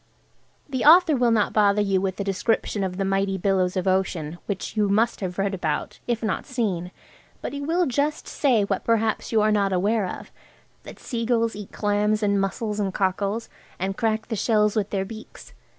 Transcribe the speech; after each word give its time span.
The 0.67 0.83
author 0.83 1.15
will 1.15 1.29
not 1.29 1.53
bother 1.53 1.79
you 1.83 2.01
with 2.01 2.19
a 2.19 2.23
description 2.23 2.83
of 2.83 2.97
the 2.97 3.05
mighty 3.05 3.37
billows 3.37 3.77
of 3.77 3.87
ocean, 3.87 4.39
which 4.47 4.75
you 4.75 4.89
must 4.89 5.19
have 5.21 5.37
read 5.37 5.53
about, 5.53 5.99
if 6.07 6.23
not 6.23 6.47
seen, 6.47 6.89
but 7.39 7.53
he 7.53 7.61
will 7.61 7.85
just 7.85 8.27
say 8.27 8.63
what 8.63 8.83
perhaps 8.83 9.31
you 9.31 9.41
are 9.43 9.51
not 9.51 9.71
aware 9.71 10.07
of–that 10.07 10.97
seagulls 10.97 11.55
eat 11.55 11.71
clams 11.71 12.23
and 12.23 12.41
mussels 12.41 12.79
and 12.79 12.95
cockles, 12.95 13.47
and 13.77 13.95
crack 13.95 14.27
the 14.29 14.35
shells 14.35 14.75
with 14.75 14.89
their 14.89 15.05
beaks. 15.05 15.53